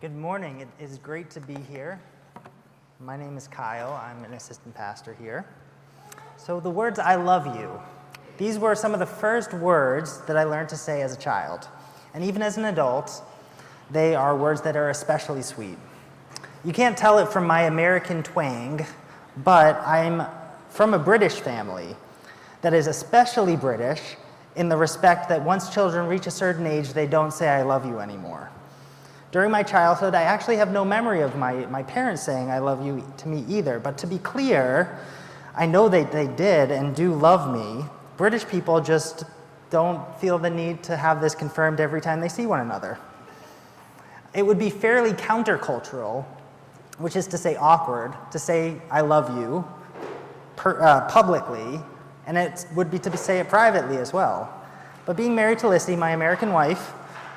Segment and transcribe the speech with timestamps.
[0.00, 0.60] Good morning.
[0.60, 2.00] It is great to be here.
[3.00, 3.94] My name is Kyle.
[3.94, 5.44] I'm an assistant pastor here.
[6.36, 7.80] So, the words I love you,
[8.36, 11.66] these were some of the first words that I learned to say as a child.
[12.14, 13.24] And even as an adult,
[13.90, 15.78] they are words that are especially sweet.
[16.64, 18.86] You can't tell it from my American twang,
[19.38, 20.28] but I'm
[20.70, 21.96] from a British family
[22.62, 24.14] that is especially British
[24.54, 27.84] in the respect that once children reach a certain age, they don't say, I love
[27.84, 28.48] you anymore.
[29.30, 32.84] During my childhood, I actually have no memory of my, my parents saying, I love
[32.84, 33.78] you to me either.
[33.78, 34.98] But to be clear,
[35.54, 37.84] I know they, they did and do love me.
[38.16, 39.24] British people just
[39.70, 42.98] don't feel the need to have this confirmed every time they see one another.
[44.32, 46.24] It would be fairly countercultural,
[46.98, 49.64] which is to say awkward, to say, I love you
[50.56, 51.80] per, uh, publicly,
[52.26, 54.52] and it would be to say it privately as well.
[55.04, 56.92] But being married to Lissy, my American wife,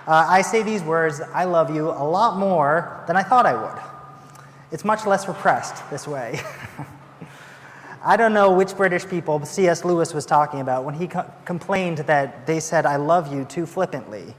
[0.07, 3.53] uh, I say these words, I love you, a lot more than I thought I
[3.53, 3.81] would.
[4.71, 6.39] It's much less repressed this way.
[8.03, 9.85] I don't know which British people C.S.
[9.85, 13.67] Lewis was talking about when he co- complained that they said, I love you too
[13.67, 14.33] flippantly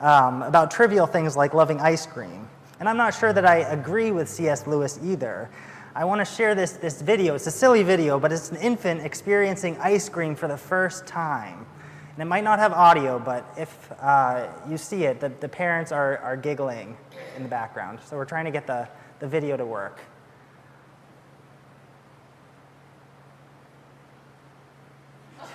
[0.00, 2.48] um, about trivial things like loving ice cream.
[2.80, 4.66] And I'm not sure that I agree with C.S.
[4.66, 5.48] Lewis either.
[5.94, 7.36] I want to share this, this video.
[7.36, 11.66] It's a silly video, but it's an infant experiencing ice cream for the first time.
[12.14, 15.90] And it might not have audio, but if uh, you see it, the, the parents
[15.90, 16.96] are, are giggling
[17.36, 17.98] in the background.
[18.06, 19.98] So we're trying to get the, the video to work.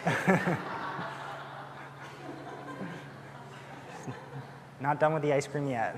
[4.81, 5.97] not done with the ice cream yet.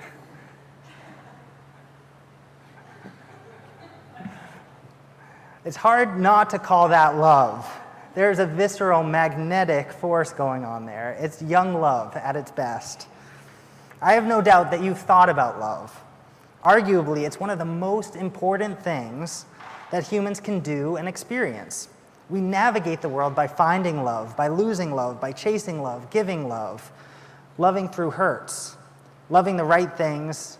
[5.65, 7.80] It's hard not to call that love.
[8.13, 11.15] There's a visceral, magnetic force going on there.
[11.19, 13.07] It's young love at its best.
[14.01, 15.97] I have no doubt that you've thought about love.
[16.65, 19.45] Arguably, it's one of the most important things
[19.91, 21.87] that humans can do and experience.
[22.29, 26.91] We navigate the world by finding love, by losing love, by chasing love, giving love,
[27.57, 28.75] loving through hurts,
[29.29, 30.57] loving the right things,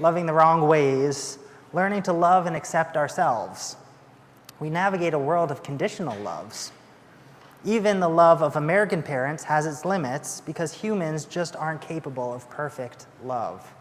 [0.00, 1.38] loving the wrong ways,
[1.72, 3.76] learning to love and accept ourselves.
[4.58, 6.72] We navigate a world of conditional loves.
[7.64, 12.48] Even the love of American parents has its limits because humans just aren't capable of
[12.48, 13.74] perfect love.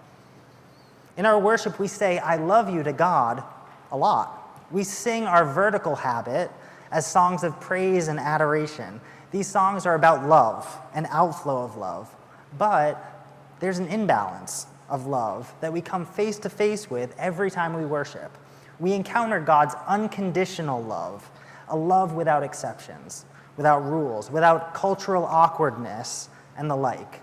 [1.15, 3.43] In our worship, we say, I love you to God
[3.91, 4.65] a lot.
[4.71, 6.51] We sing our vertical habit
[6.91, 8.99] as songs of praise and adoration.
[9.31, 12.13] These songs are about love, an outflow of love.
[12.57, 13.25] But
[13.59, 17.85] there's an imbalance of love that we come face to face with every time we
[17.85, 18.35] worship.
[18.79, 21.29] We encounter God's unconditional love,
[21.69, 23.25] a love without exceptions
[23.57, 27.21] without rules, without cultural awkwardness and the like.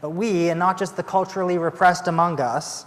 [0.00, 2.84] But we, and not just the culturally repressed among us,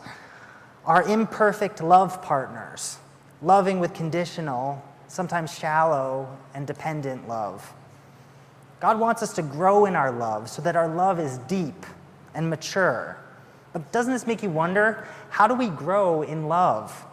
[0.85, 2.97] are imperfect love partners,
[3.41, 7.73] loving with conditional, sometimes shallow, and dependent love.
[8.79, 11.85] God wants us to grow in our love so that our love is deep
[12.35, 13.17] and mature.
[13.73, 17.05] But doesn't this make you wonder how do we grow in love?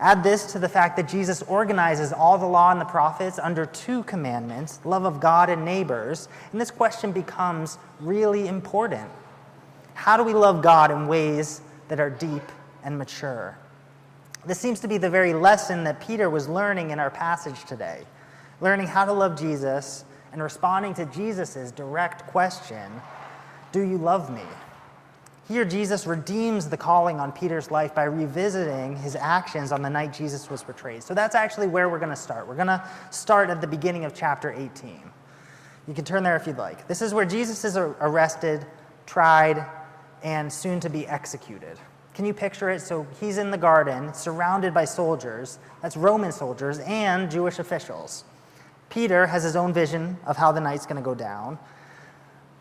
[0.00, 3.66] Add this to the fact that Jesus organizes all the law and the prophets under
[3.66, 9.06] two commandments love of God and neighbors, and this question becomes really important.
[9.92, 12.42] How do we love God in ways that are deep
[12.82, 13.58] and mature?
[14.46, 18.02] This seems to be the very lesson that Peter was learning in our passage today,
[18.62, 22.90] learning how to love Jesus and responding to Jesus' direct question
[23.70, 24.42] Do you love me?
[25.50, 30.12] Here, Jesus redeems the calling on Peter's life by revisiting his actions on the night
[30.12, 31.02] Jesus was betrayed.
[31.02, 32.46] So that's actually where we're going to start.
[32.46, 35.02] We're going to start at the beginning of chapter 18.
[35.88, 36.86] You can turn there if you'd like.
[36.86, 38.64] This is where Jesus is arrested,
[39.06, 39.66] tried,
[40.22, 41.76] and soon to be executed.
[42.14, 42.78] Can you picture it?
[42.78, 48.22] So he's in the garden, surrounded by soldiers, that's Roman soldiers, and Jewish officials.
[48.88, 51.58] Peter has his own vision of how the night's going to go down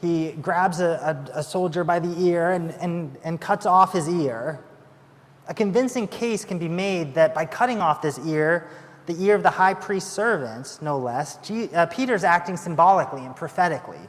[0.01, 4.07] he grabs a, a, a, soldier by the ear and, and, and cuts off his
[4.07, 4.63] ear.
[5.47, 8.69] A convincing case can be made that by cutting off this ear,
[9.07, 13.35] the ear of the high priest's servants, no less, G, uh, Peter's acting symbolically and
[13.35, 13.99] prophetically.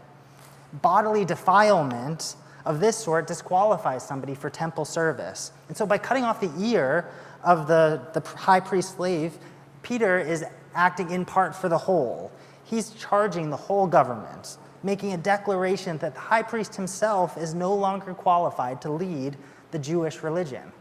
[0.81, 5.53] Bodily defilement of this sort disqualifies somebody for temple service.
[5.69, 7.11] And so by cutting off the ear
[7.43, 9.39] of the, the high priest slave,
[9.83, 10.45] Peter is
[10.75, 12.31] acting in part for the whole.
[12.63, 17.75] He's charging the whole government making a declaration that the high priest himself is no
[17.75, 19.37] longer qualified to lead
[19.71, 20.73] the Jewish religion.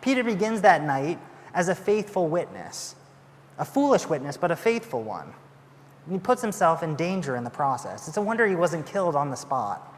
[0.00, 1.18] Peter begins that night
[1.54, 2.96] as a faithful witness,
[3.58, 5.32] a foolish witness, but a faithful one.
[6.04, 8.06] And he puts himself in danger in the process.
[8.06, 9.92] It's a wonder he wasn't killed on the spot.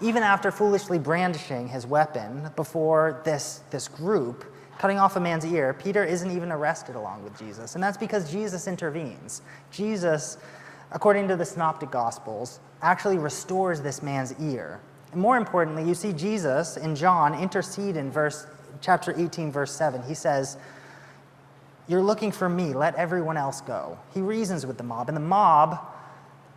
[0.00, 4.44] Even after foolishly brandishing his weapon before this, this group,
[4.78, 7.74] cutting off a man's ear, Peter isn't even arrested along with Jesus.
[7.74, 9.40] And that's because Jesus intervenes.
[9.70, 10.36] Jesus,
[10.94, 14.80] according to the Synoptic Gospels, actually restores this man's ear.
[15.12, 18.46] And more importantly, you see Jesus in John intercede in verse
[18.80, 20.02] chapter 18 verse 7.
[20.04, 20.56] He says,
[21.86, 25.20] "You're looking for me, let everyone else go." He reasons with the mob, and the
[25.20, 25.78] mob,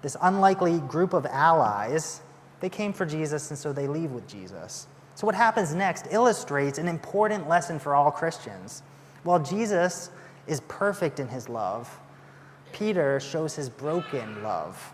[0.01, 2.21] this unlikely group of allies,
[2.59, 4.87] they came for Jesus and so they leave with Jesus.
[5.15, 8.83] So, what happens next illustrates an important lesson for all Christians.
[9.23, 10.11] While Jesus
[10.45, 11.99] is perfect in his love,
[12.73, 14.93] Peter shows his broken love.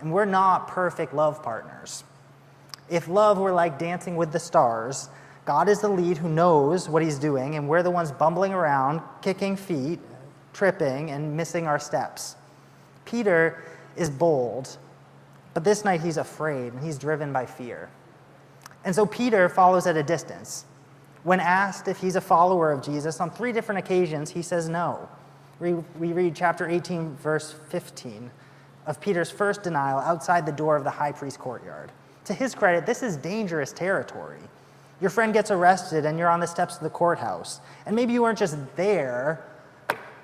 [0.00, 2.04] And we're not perfect love partners.
[2.90, 5.08] If love were like dancing with the stars,
[5.44, 9.00] God is the lead who knows what he's doing, and we're the ones bumbling around,
[9.22, 10.00] kicking feet,
[10.52, 12.36] tripping, and missing our steps.
[13.04, 13.62] Peter
[13.96, 14.76] is bold,
[15.52, 17.90] but this night he's afraid and he's driven by fear.
[18.84, 20.64] And so Peter follows at a distance.
[21.22, 25.08] When asked if he's a follower of Jesus on three different occasions, he says no.
[25.64, 28.30] We, read chapter 18, verse 15
[28.86, 31.90] of Peter's first denial outside the door of the high priest's courtyard.
[32.26, 34.40] To his credit, this is dangerous territory.
[35.00, 37.62] Your friend gets arrested and you're on the steps of the courthouse.
[37.86, 39.42] And maybe you weren't just there,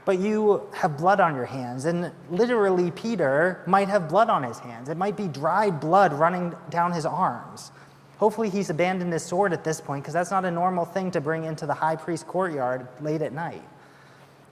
[0.04, 1.86] but you have blood on your hands.
[1.86, 4.90] And literally, Peter might have blood on his hands.
[4.90, 7.72] It might be dry blood running down his arms.
[8.18, 11.20] Hopefully, he's abandoned his sword at this point because that's not a normal thing to
[11.22, 13.62] bring into the high priest's courtyard late at night.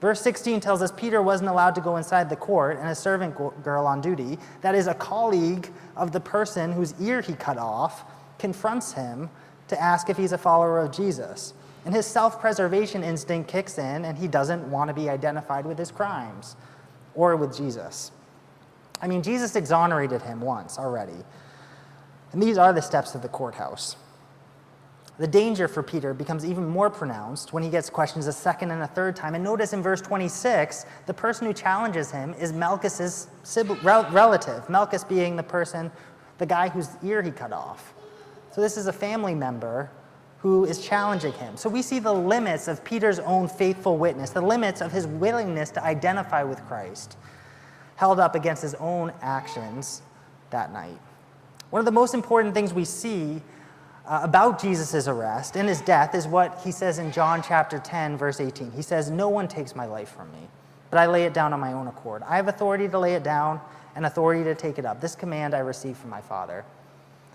[0.00, 3.34] Verse 16 tells us Peter wasn't allowed to go inside the court, and a servant
[3.64, 8.04] girl on duty, that is, a colleague of the person whose ear he cut off,
[8.38, 9.28] confronts him
[9.66, 11.52] to ask if he's a follower of Jesus.
[11.84, 15.78] And his self preservation instinct kicks in, and he doesn't want to be identified with
[15.78, 16.54] his crimes
[17.14, 18.12] or with Jesus.
[19.00, 21.24] I mean, Jesus exonerated him once already.
[22.32, 23.96] And these are the steps of the courthouse.
[25.18, 28.82] The danger for Peter becomes even more pronounced when he gets questions a second and
[28.82, 29.34] a third time.
[29.34, 33.26] And notice in verse 26, the person who challenges him is Malchus's
[33.82, 35.90] relative, Malchus being the person,
[36.38, 37.94] the guy whose ear he cut off.
[38.52, 39.90] So this is a family member
[40.38, 41.56] who is challenging him.
[41.56, 45.70] So we see the limits of Peter's own faithful witness, the limits of his willingness
[45.72, 47.16] to identify with Christ,
[47.96, 50.02] held up against his own actions
[50.50, 51.00] that night.
[51.70, 53.42] One of the most important things we see
[54.08, 58.16] uh, about Jesus' arrest and his death is what he says in John chapter 10,
[58.16, 58.72] verse 18.
[58.72, 60.48] He says, No one takes my life from me,
[60.90, 62.22] but I lay it down on my own accord.
[62.22, 63.60] I have authority to lay it down
[63.94, 65.02] and authority to take it up.
[65.02, 66.64] This command I received from my Father.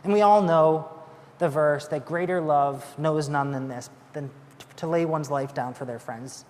[0.04, 0.90] And we all know
[1.38, 4.32] the verse that greater love knows none than this, than
[4.78, 6.44] to lay one's life down for their friends.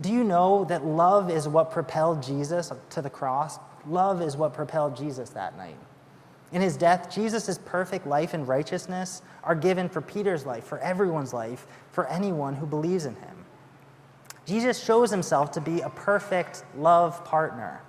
[0.00, 3.58] Do you know that love is what propelled Jesus to the cross?
[3.88, 5.76] Love is what propelled Jesus that night.
[6.56, 11.34] In his death, Jesus' perfect life and righteousness are given for Peter's life, for everyone's
[11.34, 13.44] life, for anyone who believes in him.
[14.46, 17.82] Jesus shows himself to be a perfect love partner.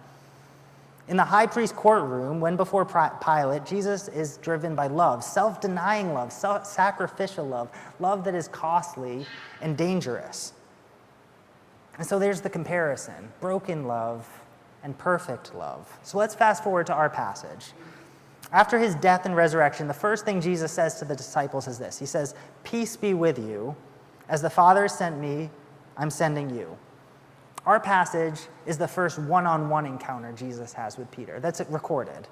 [1.08, 6.14] In the high priest courtroom, when before Pilate, Jesus is driven by love, self denying
[6.14, 7.70] love, sacrificial love,
[8.02, 9.26] love that is costly
[9.62, 10.52] and dangerous.
[11.98, 14.28] And so there's the comparison broken love
[14.84, 15.98] and perfect love.
[16.04, 17.72] So let's fast forward to our passage.
[18.52, 22.00] After his death and resurrection, the first thing Jesus says to the disciples is this
[22.00, 23.76] He says, Peace be with you.
[24.30, 25.50] As the Father sent me,
[25.96, 26.78] I'm sending you.
[27.66, 31.40] Our passage is the first one on one encounter Jesus has with Peter.
[31.40, 32.28] That's it recorded.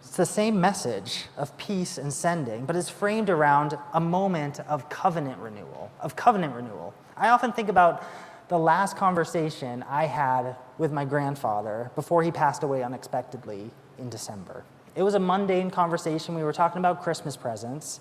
[0.00, 4.88] It's the same message of peace and sending, but it's framed around a moment of
[4.88, 6.94] covenant renewal, of covenant renewal.
[7.16, 8.04] I often think about
[8.48, 14.64] the last conversation I had with my grandfather before he passed away unexpectedly in December.
[14.94, 16.34] It was a mundane conversation.
[16.34, 18.00] We were talking about Christmas presents.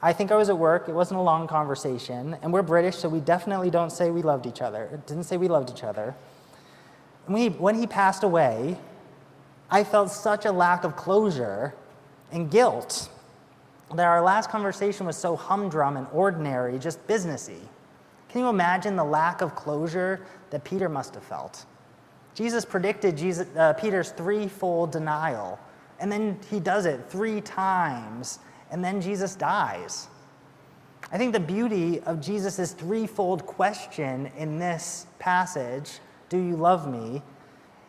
[0.00, 0.88] I think I was at work.
[0.88, 2.36] It wasn't a long conversation.
[2.42, 5.00] And we're British, so we definitely don't say we loved each other.
[5.06, 6.14] Didn't say we loved each other.
[7.26, 8.78] And we, when he passed away,
[9.70, 11.74] I felt such a lack of closure
[12.30, 13.10] and guilt
[13.94, 17.60] that our last conversation was so humdrum and ordinary, just businessy.
[18.28, 20.20] Can you imagine the lack of closure
[20.50, 21.64] that Peter must have felt?
[22.38, 25.58] Jesus predicted Jesus, uh, Peter's threefold denial,
[25.98, 28.38] and then he does it three times,
[28.70, 30.06] and then Jesus dies.
[31.10, 37.22] I think the beauty of Jesus' threefold question in this passage, Do you love me?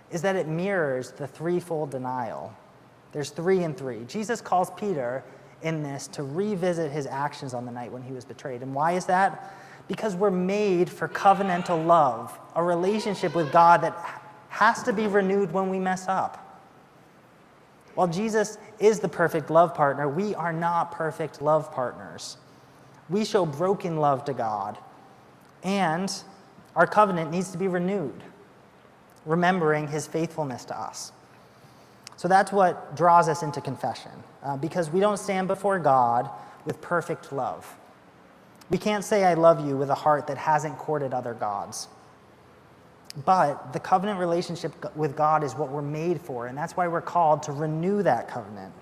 [0.09, 2.51] is that it mirrors the threefold denial.
[3.11, 4.03] There's three and three.
[4.07, 5.23] Jesus calls Peter
[5.61, 8.63] in this to revisit his actions on the night when he was betrayed.
[8.63, 9.55] And why is that?
[9.87, 14.18] Because we're made for covenantal love, a relationship with God that
[14.49, 16.45] has to be renewed when we mess up.
[17.95, 22.37] While Jesus is the perfect love partner, we are not perfect love partners.
[23.09, 24.77] We show broken love to God,
[25.63, 26.13] and
[26.75, 28.23] our covenant needs to be renewed,
[29.25, 31.11] remembering his faithfulness to us.
[32.15, 34.11] So that's what draws us into confession,
[34.43, 36.29] uh, because we don't stand before God
[36.65, 37.75] with perfect love.
[38.69, 41.87] We can't say, I love you with a heart that hasn't courted other gods.
[43.25, 47.01] But the covenant relationship with God is what we're made for, and that's why we're
[47.01, 48.73] called to renew that covenant.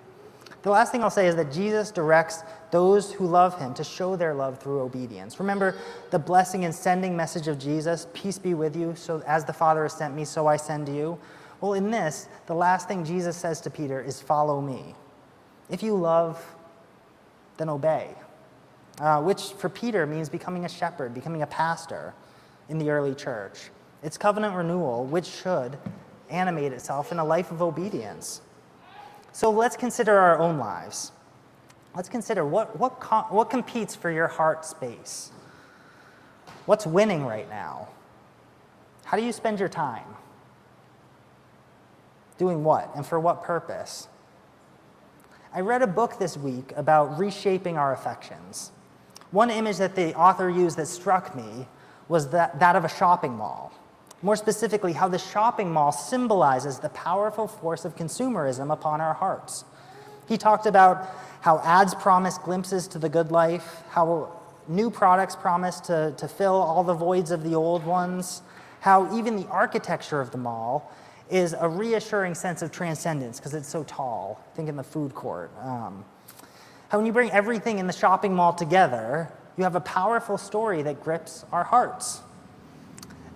[0.63, 4.17] The last thing I'll say is that Jesus directs those who love him to show
[4.17, 5.39] their love through obedience.
[5.39, 5.75] Remember
[6.09, 9.83] the blessing and sending message of Jesus peace be with you, so as the Father
[9.83, 11.17] has sent me, so I send you.
[11.61, 14.93] Well, in this, the last thing Jesus says to Peter is follow me.
[15.69, 16.43] If you love,
[17.55, 18.13] then obey,
[18.99, 22.13] uh, which for Peter means becoming a shepherd, becoming a pastor
[22.69, 23.69] in the early church.
[24.03, 25.77] It's covenant renewal, which should
[26.29, 28.41] animate itself in a life of obedience.
[29.31, 31.11] So let's consider our own lives.
[31.95, 35.31] Let's consider what, what, what competes for your heart space?
[36.65, 37.87] What's winning right now?
[39.05, 40.03] How do you spend your time?
[42.37, 44.07] Doing what and for what purpose?
[45.53, 48.71] I read a book this week about reshaping our affections.
[49.31, 51.67] One image that the author used that struck me
[52.07, 53.73] was that, that of a shopping mall.
[54.21, 59.63] More specifically, how the shopping mall symbolizes the powerful force of consumerism upon our hearts.
[60.27, 61.07] He talked about
[61.41, 64.31] how ads promise glimpses to the good life, how
[64.67, 68.41] new products promise to, to fill all the voids of the old ones,
[68.79, 70.91] how even the architecture of the mall
[71.29, 74.41] is a reassuring sense of transcendence because it's so tall.
[74.55, 75.51] Think in the food court.
[75.61, 76.03] Um,
[76.89, 80.81] how when you bring everything in the shopping mall together, you have a powerful story
[80.83, 82.21] that grips our hearts.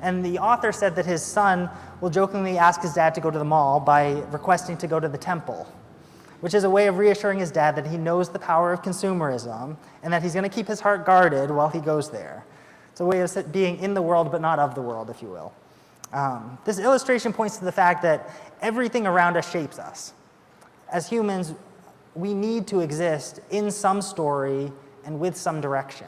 [0.01, 1.69] And the author said that his son
[2.01, 5.07] will jokingly ask his dad to go to the mall by requesting to go to
[5.07, 5.71] the temple,
[6.39, 9.77] which is a way of reassuring his dad that he knows the power of consumerism
[10.01, 12.43] and that he's going to keep his heart guarded while he goes there.
[12.91, 15.29] It's a way of being in the world but not of the world, if you
[15.29, 15.53] will.
[16.13, 18.29] Um, this illustration points to the fact that
[18.61, 20.13] everything around us shapes us.
[20.91, 21.53] As humans,
[22.15, 24.71] we need to exist in some story
[25.05, 26.07] and with some direction.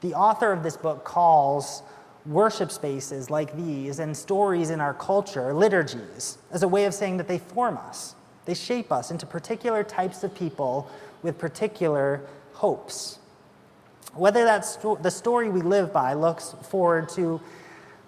[0.00, 1.82] The author of this book calls
[2.28, 7.16] worship spaces like these and stories in our culture, liturgies, as a way of saying
[7.16, 8.14] that they form us.
[8.44, 10.90] They shape us into particular types of people
[11.22, 12.20] with particular
[12.52, 13.18] hopes.
[14.14, 17.40] Whether that's sto- the story we live by looks forward to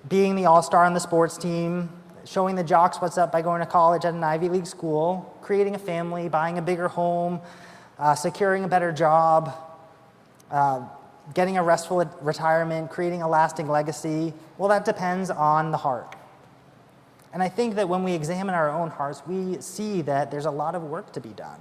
[0.09, 1.89] being the all star on the sports team,
[2.25, 5.75] showing the jocks what's up by going to college at an Ivy League school, creating
[5.75, 7.41] a family, buying a bigger home,
[7.99, 9.55] uh, securing a better job,
[10.50, 10.83] uh,
[11.35, 16.17] getting a restful retirement, creating a lasting legacy, well, that depends on the heart.
[17.33, 20.51] And I think that when we examine our own hearts, we see that there's a
[20.51, 21.61] lot of work to be done.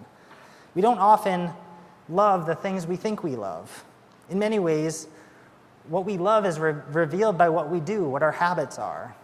[0.74, 1.52] We don't often
[2.08, 3.86] love the things we think we love.
[4.30, 5.08] In many ways,
[5.88, 9.16] what we love is re- revealed by what we do, what our habits are,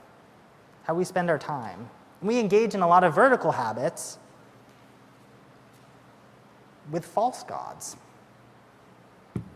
[0.84, 1.90] how we spend our time.
[2.22, 4.18] we engage in a lot of vertical habits
[6.92, 7.98] with false gods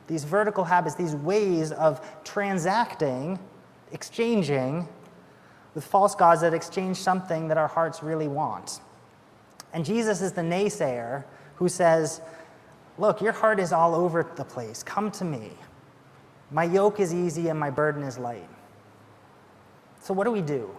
[0.09, 3.37] these vertical habits, these ways of transacting,
[3.91, 4.87] exchanging
[5.75, 8.81] with false gods that exchange something that our hearts really want.
[9.71, 11.23] And Jesus is the naysayer
[11.55, 12.21] who says,
[12.97, 14.83] Look, your heart is all over the place.
[14.83, 15.51] Come to me.
[16.51, 18.49] My yoke is easy and my burden is light.
[20.01, 20.75] So, what do we do?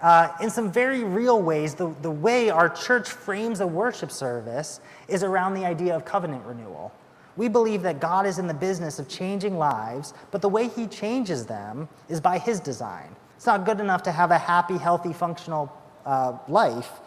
[0.00, 4.80] Uh, in some very real ways, the, the way our church frames a worship service
[5.08, 6.90] is around the idea of covenant renewal.
[7.36, 10.86] We believe that God is in the business of changing lives, but the way He
[10.86, 13.14] changes them is by His design.
[13.36, 15.72] It's not good enough to have a happy, healthy, functional
[16.06, 17.00] uh, life.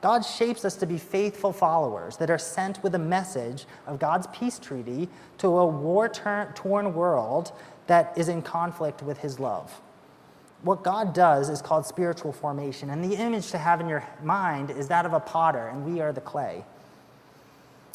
[0.00, 4.26] God shapes us to be faithful followers that are sent with a message of God's
[4.28, 7.52] peace treaty to a war torn world
[7.86, 9.80] that is in conflict with His love.
[10.62, 14.70] What God does is called spiritual formation, and the image to have in your mind
[14.70, 16.64] is that of a potter, and we are the clay.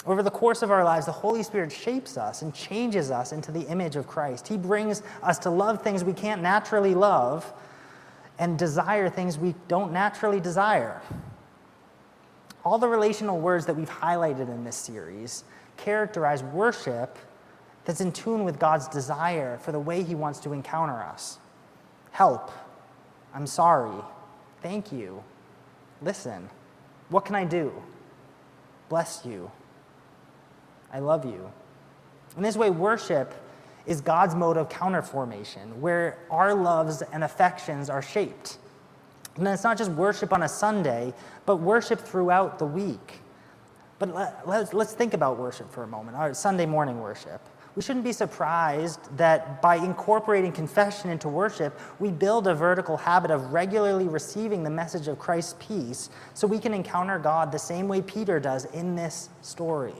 [0.09, 3.51] Over the course of our lives, the Holy Spirit shapes us and changes us into
[3.51, 4.47] the image of Christ.
[4.47, 7.53] He brings us to love things we can't naturally love
[8.39, 10.99] and desire things we don't naturally desire.
[12.65, 15.43] All the relational words that we've highlighted in this series
[15.77, 17.19] characterize worship
[17.85, 21.37] that's in tune with God's desire for the way He wants to encounter us.
[22.09, 22.49] Help.
[23.31, 24.03] I'm sorry.
[24.63, 25.23] Thank you.
[26.01, 26.49] Listen.
[27.09, 27.71] What can I do?
[28.89, 29.51] Bless you.
[30.91, 31.51] I love you.
[32.37, 33.33] In this way, worship
[33.85, 38.57] is God's mode of counterformation, where our loves and affections are shaped.
[39.35, 41.13] And it's not just worship on a Sunday,
[41.45, 43.21] but worship throughout the week.
[43.97, 47.41] But let, us let's think about worship for a moment, our Sunday morning worship.
[47.75, 53.31] We shouldn't be surprised that by incorporating confession into worship, we build a vertical habit
[53.31, 57.87] of regularly receiving the message of Christ's peace so we can encounter God the same
[57.87, 59.93] way Peter does in this story.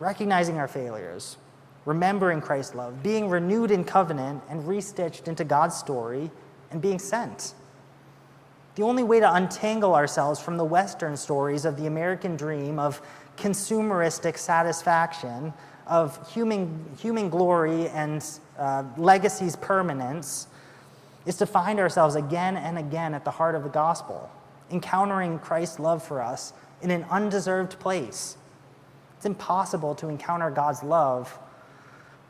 [0.00, 1.36] Recognizing our failures,
[1.84, 6.30] remembering Christ's love, being renewed in covenant and restitched into God's story,
[6.70, 7.54] and being sent.
[8.76, 13.02] The only way to untangle ourselves from the Western stories of the American dream of
[13.36, 15.52] consumeristic satisfaction,
[15.86, 18.24] of human, human glory and
[18.58, 20.46] uh, legacy's permanence,
[21.26, 24.30] is to find ourselves again and again at the heart of the gospel,
[24.70, 28.36] encountering Christ's love for us in an undeserved place.
[29.20, 31.38] It's impossible to encounter God's love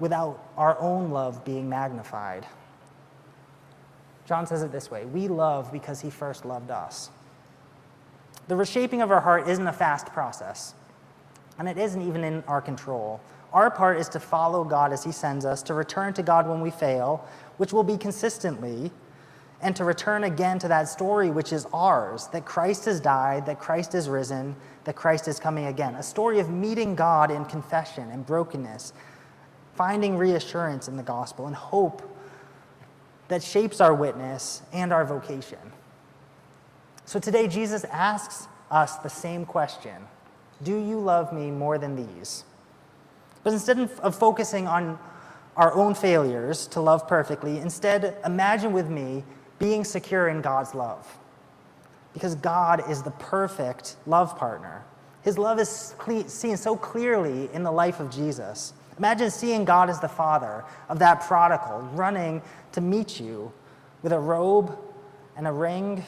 [0.01, 2.45] without our own love being magnified.
[4.27, 7.11] John says it this way We love because he first loved us.
[8.49, 10.75] The reshaping of our heart isn't a fast process,
[11.61, 13.21] and it isn't even in our control.
[13.53, 16.61] Our part is to follow God as he sends us, to return to God when
[16.61, 17.25] we fail,
[17.59, 18.91] which will be consistently,
[19.63, 23.59] and to return again to that story which is ours that Christ has died, that
[23.59, 25.95] Christ is risen, that Christ is coming again.
[25.97, 28.93] A story of meeting God in confession and brokenness,
[29.75, 32.03] finding reassurance in the gospel and hope
[33.29, 35.59] that shapes our witness and our vocation.
[37.05, 40.07] So today, Jesus asks us the same question
[40.63, 42.45] Do you love me more than these?
[43.43, 44.99] But instead of focusing on
[45.57, 49.25] our own failures to love perfectly, instead, imagine with me
[49.61, 51.07] being secure in God's love.
[52.13, 54.83] Because God is the perfect love partner.
[55.23, 55.95] His love is
[56.27, 58.73] seen so clearly in the life of Jesus.
[58.99, 63.53] Imagine seeing God as the father of that prodigal running to meet you
[64.03, 64.77] with a robe
[65.37, 66.03] and a ring.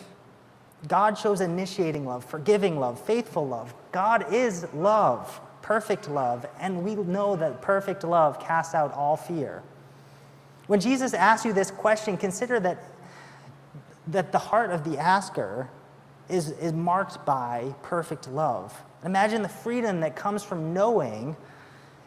[0.89, 3.73] God shows initiating love, forgiving love, faithful love.
[3.93, 9.63] God is love, perfect love, and we know that perfect love casts out all fear.
[10.67, 12.83] When Jesus asks you this question, consider that,
[14.09, 15.69] that the heart of the asker
[16.29, 18.75] is, is marked by perfect love.
[19.05, 21.37] Imagine the freedom that comes from knowing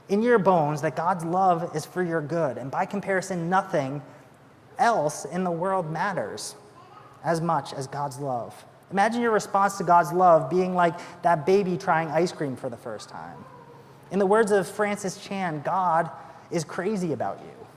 [0.10, 2.58] in your bones that God's love is for your good.
[2.58, 4.01] And by comparison, nothing
[4.77, 6.55] else in the world matters
[7.23, 8.65] as much as God's love.
[8.91, 12.77] Imagine your response to God's love being like that baby trying ice cream for the
[12.77, 13.38] first time.
[14.12, 16.10] In the words of Francis Chan, God
[16.51, 17.67] is crazy about you.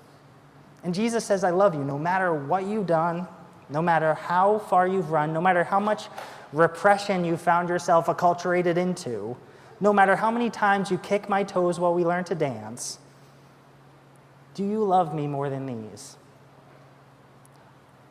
[0.85, 3.27] And Jesus says, I love you no matter what you've done,
[3.71, 6.09] no matter how far you've run, no matter how much
[6.53, 9.37] repression you found yourself acculturated into
[9.81, 12.99] no matter how many times you kick my toes while we learn to dance,
[14.55, 16.17] do you love me more than these?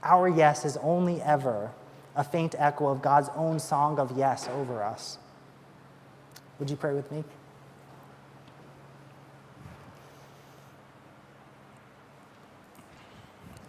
[0.02, 1.72] Our yes is only ever
[2.16, 5.18] a faint echo of God's own song of yes over us.
[6.60, 7.24] Would you pray with me?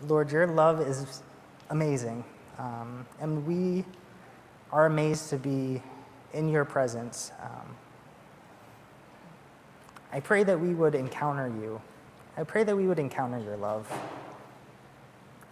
[0.06, 1.22] Lord, your love is
[1.70, 2.24] amazing,
[2.58, 3.84] um, and we
[4.72, 5.82] are amazed to be
[6.32, 7.32] in your presence.
[7.42, 7.76] Um,
[10.12, 11.80] I pray that we would encounter you.
[12.36, 13.90] I pray that we would encounter your love.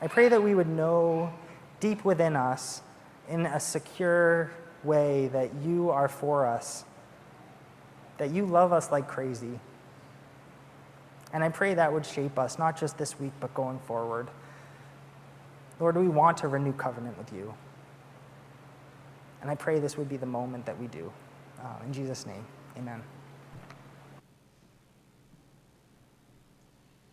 [0.00, 1.32] I pray that we would know
[1.80, 2.82] deep within us,
[3.28, 4.50] in a secure
[4.84, 6.84] way, that you are for us,
[8.18, 9.58] that you love us like crazy.
[11.32, 14.28] And I pray that would shape us, not just this week, but going forward.
[15.78, 17.52] Lord, we want to renew covenant with you.
[19.42, 21.12] And I pray this would be the moment that we do.
[21.62, 22.44] Uh, in Jesus' name,
[22.76, 23.02] amen.